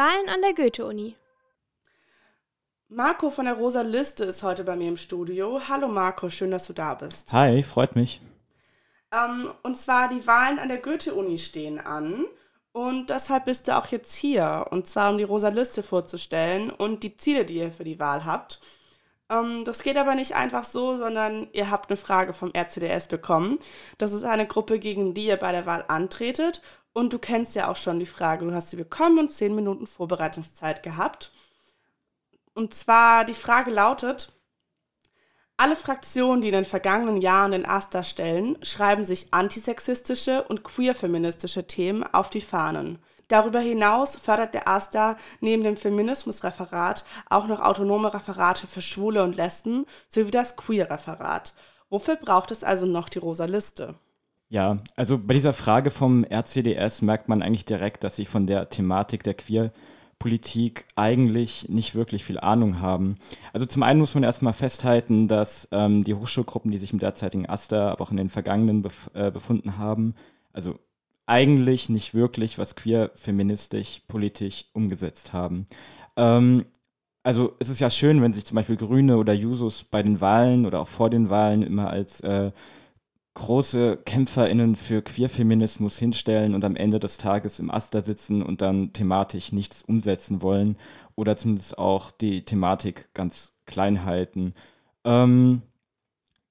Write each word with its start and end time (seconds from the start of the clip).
Wahlen 0.00 0.30
an 0.30 0.40
der 0.40 0.54
Goethe-Uni. 0.54 1.14
Marco 2.88 3.28
von 3.28 3.44
der 3.44 3.52
Rosa 3.52 3.82
Liste 3.82 4.24
ist 4.24 4.42
heute 4.42 4.64
bei 4.64 4.74
mir 4.74 4.88
im 4.88 4.96
Studio. 4.96 5.60
Hallo 5.68 5.88
Marco, 5.88 6.30
schön, 6.30 6.50
dass 6.50 6.66
du 6.68 6.72
da 6.72 6.94
bist. 6.94 7.30
Hi, 7.34 7.62
freut 7.62 7.96
mich. 7.96 8.22
Ähm, 9.12 9.52
und 9.62 9.76
zwar 9.76 10.08
die 10.08 10.26
Wahlen 10.26 10.58
an 10.58 10.68
der 10.68 10.78
Goethe-Uni 10.78 11.36
stehen 11.36 11.78
an. 11.78 12.24
Und 12.72 13.10
deshalb 13.10 13.44
bist 13.44 13.68
du 13.68 13.76
auch 13.76 13.88
jetzt 13.88 14.14
hier. 14.14 14.68
Und 14.70 14.86
zwar 14.86 15.10
um 15.10 15.18
die 15.18 15.24
Rosa 15.24 15.50
Liste 15.50 15.82
vorzustellen 15.82 16.70
und 16.70 17.02
die 17.02 17.16
Ziele, 17.16 17.44
die 17.44 17.56
ihr 17.56 17.70
für 17.70 17.84
die 17.84 18.00
Wahl 18.00 18.24
habt. 18.24 18.58
Ähm, 19.30 19.64
das 19.64 19.82
geht 19.82 19.96
aber 19.96 20.14
nicht 20.14 20.34
einfach 20.34 20.64
so, 20.64 20.96
sondern 20.96 21.48
ihr 21.52 21.70
habt 21.70 21.88
eine 21.88 21.96
Frage 21.96 22.32
vom 22.32 22.52
RCDS 22.54 23.08
bekommen. 23.08 23.58
Das 23.96 24.12
ist 24.12 24.24
eine 24.24 24.46
Gruppe, 24.46 24.78
gegen 24.78 25.14
die 25.14 25.26
ihr 25.26 25.36
bei 25.36 25.52
der 25.52 25.64
Wahl 25.64 25.84
antretet. 25.88 26.60
Und 26.92 27.12
du 27.12 27.18
kennst 27.18 27.54
ja 27.54 27.70
auch 27.70 27.76
schon 27.76 28.00
die 28.00 28.06
Frage. 28.06 28.44
Du 28.44 28.52
hast 28.52 28.70
sie 28.70 28.76
bekommen 28.76 29.18
und 29.18 29.32
zehn 29.32 29.54
Minuten 29.54 29.86
Vorbereitungszeit 29.86 30.82
gehabt. 30.82 31.32
Und 32.52 32.74
zwar 32.74 33.24
die 33.24 33.34
Frage 33.34 33.70
lautet, 33.70 34.32
alle 35.56 35.76
Fraktionen, 35.76 36.40
die 36.40 36.48
in 36.48 36.54
den 36.54 36.64
vergangenen 36.64 37.18
Jahren 37.18 37.52
den 37.52 37.66
AStA 37.66 38.02
stellen, 38.02 38.58
schreiben 38.64 39.04
sich 39.04 39.32
antisexistische 39.32 40.42
und 40.44 40.64
queer-feministische 40.64 41.66
Themen 41.66 42.02
auf 42.02 42.30
die 42.30 42.40
Fahnen. 42.40 42.98
Darüber 43.30 43.60
hinaus 43.60 44.16
fördert 44.16 44.54
der 44.54 44.66
AStA 44.66 45.16
neben 45.40 45.62
dem 45.62 45.76
Feminismusreferat 45.76 47.04
auch 47.28 47.46
noch 47.46 47.60
autonome 47.60 48.12
Referate 48.12 48.66
für 48.66 48.82
Schwule 48.82 49.22
und 49.22 49.36
Lesben 49.36 49.86
sowie 50.08 50.32
das 50.32 50.56
Queer-Referat. 50.56 51.54
Wofür 51.90 52.16
braucht 52.16 52.50
es 52.50 52.64
also 52.64 52.86
noch 52.86 53.08
die 53.08 53.20
rosa 53.20 53.44
Liste? 53.44 53.94
Ja, 54.48 54.78
also 54.96 55.16
bei 55.16 55.34
dieser 55.34 55.52
Frage 55.52 55.92
vom 55.92 56.24
RCDS 56.24 57.02
merkt 57.02 57.28
man 57.28 57.40
eigentlich 57.40 57.64
direkt, 57.64 58.02
dass 58.02 58.16
sie 58.16 58.26
von 58.26 58.48
der 58.48 58.68
Thematik 58.68 59.22
der 59.22 59.34
Queer- 59.34 59.70
Politik 60.18 60.84
eigentlich 60.96 61.70
nicht 61.70 61.94
wirklich 61.94 62.24
viel 62.24 62.38
Ahnung 62.38 62.80
haben. 62.80 63.16
Also 63.54 63.64
zum 63.64 63.82
einen 63.82 64.00
muss 64.00 64.14
man 64.14 64.22
erstmal 64.22 64.52
festhalten, 64.52 65.28
dass 65.28 65.66
ähm, 65.72 66.04
die 66.04 66.12
Hochschulgruppen, 66.12 66.70
die 66.70 66.76
sich 66.76 66.92
im 66.92 66.98
derzeitigen 66.98 67.48
Aster, 67.48 67.90
aber 67.90 68.02
auch 68.02 68.10
in 68.10 68.18
den 68.18 68.28
vergangenen 68.28 68.82
bef 68.82 69.10
äh, 69.14 69.30
befunden 69.30 69.78
haben, 69.78 70.14
also 70.52 70.78
eigentlich 71.30 71.88
nicht 71.88 72.12
wirklich 72.12 72.58
was 72.58 72.74
queer, 72.74 73.12
feministisch, 73.14 74.02
politisch 74.08 74.64
umgesetzt 74.72 75.32
haben. 75.32 75.66
Ähm, 76.16 76.66
also 77.22 77.54
es 77.60 77.68
ist 77.68 77.80
ja 77.80 77.88
schön, 77.88 78.20
wenn 78.20 78.32
sich 78.32 78.44
zum 78.44 78.56
Beispiel 78.56 78.76
Grüne 78.76 79.16
oder 79.16 79.32
Jusos 79.32 79.84
bei 79.84 80.02
den 80.02 80.20
Wahlen 80.20 80.66
oder 80.66 80.80
auch 80.80 80.88
vor 80.88 81.08
den 81.08 81.30
Wahlen 81.30 81.62
immer 81.62 81.88
als 81.88 82.20
äh, 82.22 82.50
große 83.34 83.98
KämpferInnen 84.04 84.74
für 84.74 85.02
Queerfeminismus 85.02 85.98
hinstellen 85.98 86.54
und 86.54 86.64
am 86.64 86.74
Ende 86.74 86.98
des 86.98 87.16
Tages 87.16 87.60
im 87.60 87.70
Aster 87.70 88.02
sitzen 88.02 88.42
und 88.42 88.60
dann 88.60 88.92
thematisch 88.92 89.52
nichts 89.52 89.82
umsetzen 89.82 90.42
wollen 90.42 90.76
oder 91.14 91.36
zumindest 91.36 91.78
auch 91.78 92.10
die 92.10 92.44
Thematik 92.44 93.14
ganz 93.14 93.52
klein 93.66 94.04
halten. 94.04 94.54
Ähm, 95.04 95.62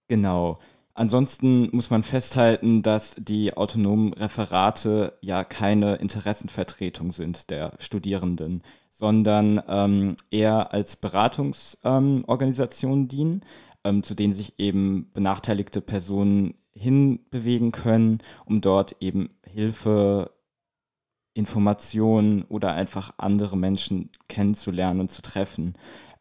genau. 0.08 0.60
Ansonsten 1.00 1.70
muss 1.72 1.90
man 1.92 2.04
festhalten, 2.04 2.82
dass 2.82 3.16
die 3.18 3.56
autonomen 3.56 4.12
Referate 4.12 5.18
ja 5.22 5.46
keine 5.46 5.96
Interessenvertretung 5.96 7.14
sind 7.14 7.50
der 7.50 7.72
Studierenden, 7.80 8.64
sondern 8.92 9.64
ähm, 9.70 10.18
eher 10.30 10.74
als 10.74 10.98
Beratungsorganisationen 10.98 13.04
ähm, 13.04 13.08
dienen, 13.08 13.46
ähm, 13.86 14.04
zu 14.04 14.14
denen 14.14 14.34
sich 14.34 14.60
eben 14.60 15.10
benachteiligte 15.14 15.80
Personen 15.80 16.56
hinbewegen 16.74 17.72
können, 17.72 18.20
um 18.44 18.60
dort 18.60 18.98
eben 19.00 19.30
Hilfe, 19.46 20.32
Informationen 21.34 22.44
oder 22.44 22.74
einfach 22.74 23.14
andere 23.16 23.56
Menschen 23.56 24.10
kennenzulernen 24.28 25.00
und 25.00 25.12
zu 25.12 25.22
treffen. 25.22 25.76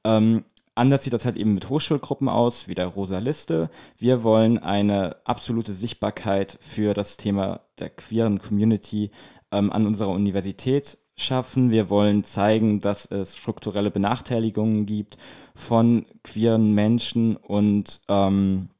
Ähm, 0.04 0.44
anders 0.78 1.04
sieht 1.04 1.12
das 1.12 1.24
halt 1.24 1.36
eben 1.36 1.54
mit 1.54 1.68
Hochschulgruppen 1.68 2.28
aus, 2.28 2.68
wie 2.68 2.74
der 2.74 2.86
Rosa 2.86 3.18
Liste. 3.18 3.70
Wir 3.98 4.22
wollen 4.22 4.58
eine 4.58 5.16
absolute 5.24 5.72
Sichtbarkeit 5.72 6.58
für 6.60 6.94
das 6.94 7.16
Thema 7.16 7.60
der 7.78 7.90
queeren 7.90 8.38
Community 8.38 9.10
ähm, 9.52 9.72
an 9.72 9.86
unserer 9.86 10.10
Universität 10.10 10.98
schaffen. 11.16 11.70
Wir 11.70 11.90
wollen 11.90 12.24
zeigen, 12.24 12.80
dass 12.80 13.06
es 13.06 13.36
strukturelle 13.36 13.90
Benachteiligungen 13.90 14.86
gibt 14.86 15.18
von 15.54 16.06
queeren 16.22 16.74
Menschen 16.74 17.36
und 17.36 18.00
ähm, 18.08 18.70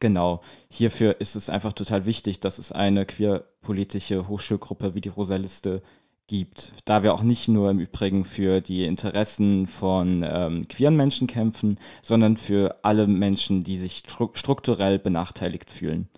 Genau. 0.00 0.40
Hierfür 0.70 1.20
ist 1.20 1.36
es 1.36 1.50
einfach 1.50 1.74
total 1.74 2.06
wichtig, 2.06 2.40
dass 2.40 2.58
es 2.58 2.72
eine 2.72 3.04
queerpolitische 3.04 4.28
Hochschulgruppe 4.28 4.94
wie 4.94 5.02
die 5.02 5.10
Rosaliste 5.10 5.82
gibt. 6.30 6.72
Da 6.84 7.02
wir 7.02 7.12
auch 7.12 7.22
nicht 7.22 7.48
nur 7.48 7.70
im 7.70 7.80
Übrigen 7.80 8.24
für 8.24 8.60
die 8.60 8.84
Interessen 8.84 9.66
von 9.66 10.24
ähm, 10.26 10.68
queeren 10.68 10.96
Menschen 10.96 11.26
kämpfen, 11.26 11.76
sondern 12.02 12.36
für 12.36 12.76
alle 12.82 13.08
Menschen, 13.08 13.64
die 13.64 13.76
sich 13.76 13.98
stru 13.98 14.30
strukturell 14.34 14.98
benachteiligt 15.00 15.70
fühlen. 15.70 16.08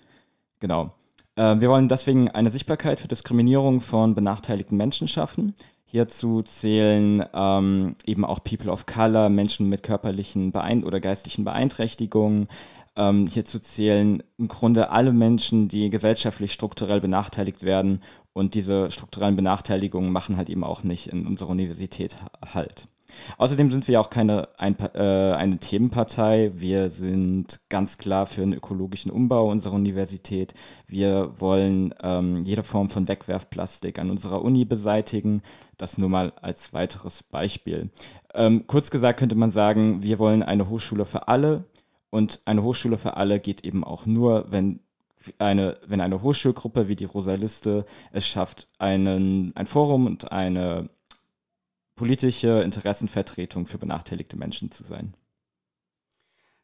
Genau. 0.60 0.92
Äh, 1.34 1.60
wir 1.60 1.70
wollen 1.70 1.88
deswegen 1.88 2.28
eine 2.28 2.50
Sichtbarkeit 2.50 3.00
für 3.00 3.08
Diskriminierung 3.08 3.80
von 3.80 4.14
benachteiligten 4.14 4.76
Menschen 4.76 5.08
schaffen. 5.08 5.54
Hierzu 5.86 6.42
zählen 6.42 7.24
ähm, 7.32 7.96
eben 8.04 8.26
auch 8.26 8.44
People 8.44 8.70
of 8.70 8.84
Color, 8.84 9.30
Menschen 9.30 9.68
mit 9.70 9.82
körperlichen 9.82 10.52
Beein 10.52 10.84
oder 10.84 11.00
geistlichen 11.00 11.44
Beeinträchtigungen, 11.44 12.48
ähm, 12.96 13.26
hierzu 13.26 13.58
zählen 13.58 14.22
im 14.36 14.48
Grunde 14.48 14.90
alle 14.90 15.12
Menschen, 15.12 15.68
die 15.68 15.88
gesellschaftlich 15.88 16.52
strukturell 16.52 17.00
benachteiligt 17.00 17.62
werden. 17.62 18.02
Und 18.32 18.54
diese 18.54 18.91
strukturellen 18.91 19.37
Benachteiligungen 19.37 20.10
machen 20.10 20.37
halt 20.37 20.48
eben 20.48 20.65
auch 20.65 20.82
nicht 20.82 21.09
in 21.09 21.26
unserer 21.26 21.50
Universität 21.50 22.16
halt. 22.54 22.88
Außerdem 23.38 23.70
sind 23.70 23.88
wir 23.88 24.00
auch 24.00 24.10
keine 24.10 24.48
ein, 24.59 24.78
äh, 24.94 25.32
eine 25.34 25.59
Themenpartei. 25.59 26.53
Wir 26.54 26.91
sind 26.91 27.60
ganz 27.69 27.98
klar 27.98 28.26
für 28.26 28.42
einen 28.42 28.54
ökologischen 28.54 29.10
Umbau 29.10 29.50
unserer 29.50 29.75
Universität. 29.75 30.54
Wir 30.87 31.34
wollen 31.38 31.94
ähm, 32.03 32.42
jede 32.42 32.62
Form 32.62 32.91
von 32.91 33.09
Wegwerfplastik 33.09 33.98
an 33.98 34.10
unserer 34.10 34.42
Uni 34.42 34.65
beseitigen. 34.65 35.42
Das 35.76 35.98
nur 35.98 36.09
mal 36.09 36.32
als 36.41 36.72
weiteres 36.72 37.22
Beispiel. 37.22 37.91
Ähm, 38.34 38.66
kurz 38.66 38.91
gesagt 38.91 39.19
könnte 39.19 39.34
man 39.34 39.50
sagen, 39.50 40.03
wir 40.03 40.19
wollen 40.19 40.42
eine 40.42 40.69
Hochschule 40.69 41.04
für 41.04 41.28
alle. 41.28 41.65
Und 42.10 42.42
eine 42.44 42.62
Hochschule 42.62 42.98
für 42.98 43.16
alle 43.16 43.41
geht 43.41 43.65
eben 43.65 43.84
auch 43.84 44.04
nur, 44.04 44.50
wenn 44.50 44.81
eine, 45.38 45.78
wenn 45.87 46.00
eine 46.00 46.22
Hochschulgruppe 46.22 46.88
wie 46.88 46.97
die 46.97 47.05
Rosaliste 47.05 47.84
es 48.12 48.27
schafft, 48.27 48.69
einen, 48.78 49.53
ein 49.56 49.66
Forum 49.66 50.06
und 50.06 50.33
eine 50.33 50.88
politische 51.94 52.62
Interessenvertretung 52.62 53.66
für 53.66 53.78
benachteiligte 53.78 54.37
Menschen 54.37 54.71
zu 54.71 54.84
sein. 54.84 55.15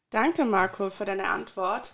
Danke, 0.09 0.43
Marco, 0.45 0.89
für 0.89 1.05
deine 1.05 1.29
Antwort. 1.29 1.93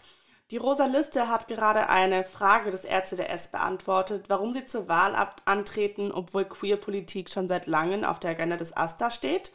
Die 0.52 0.58
Rosaliste 0.58 1.28
hat 1.28 1.48
gerade 1.48 1.90
eine 1.90 2.24
Frage 2.24 2.70
des 2.70 2.86
RCDS 2.86 3.50
beantwortet, 3.50 4.30
warum 4.30 4.54
sie 4.54 4.66
zur 4.66 4.88
Wahl 4.88 5.16
antreten, 5.46 6.12
obwohl 6.12 6.46
Queerpolitik 6.46 7.32
schon 7.32 7.48
seit 7.48 7.66
langem 7.66 8.04
auf 8.04 8.20
der 8.20 8.32
Agenda 8.32 8.56
des 8.56 8.78
AStA 8.78 9.10
steht. 9.10 9.52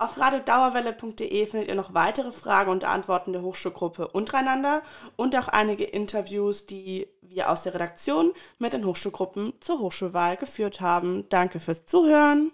Auf 0.00 0.20
radiodauerwelle.de 0.20 1.46
findet 1.46 1.68
ihr 1.68 1.74
noch 1.74 1.92
weitere 1.92 2.30
Fragen 2.30 2.70
und 2.70 2.84
Antworten 2.84 3.32
der 3.32 3.42
Hochschulgruppe 3.42 4.06
untereinander 4.06 4.82
und 5.16 5.34
auch 5.34 5.48
einige 5.48 5.82
Interviews, 5.82 6.66
die 6.66 7.08
wir 7.20 7.50
aus 7.50 7.62
der 7.62 7.74
Redaktion 7.74 8.32
mit 8.60 8.72
den 8.72 8.86
Hochschulgruppen 8.86 9.54
zur 9.58 9.80
Hochschulwahl 9.80 10.36
geführt 10.36 10.80
haben. 10.80 11.28
Danke 11.30 11.58
fürs 11.58 11.84
Zuhören. 11.84 12.52